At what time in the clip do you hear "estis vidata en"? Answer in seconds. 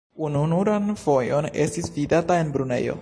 1.67-2.51